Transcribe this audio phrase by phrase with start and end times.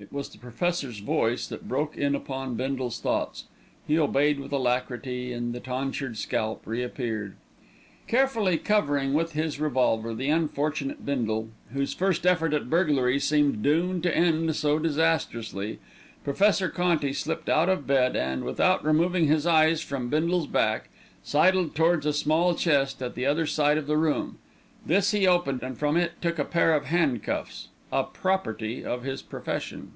[0.00, 3.46] It was the Professor's voice that broke in upon Bindle's thoughts.
[3.84, 7.34] He obeyed with alacrity and the tonsured scalp reappeared.
[8.06, 14.04] Carefully covering with his revolver the unfortunate Bindle, whose first effort at burglary seemed doomed
[14.04, 15.80] to end so disastrously,
[16.22, 20.90] Professor Conti slipped out of bed and, without removing his eyes from Bindle's back,
[21.24, 24.38] sidled towards a small chest at the other side of the room.
[24.86, 29.22] This he opened, and from it took a pair of handcuffs, a "property" of his
[29.22, 29.90] profession.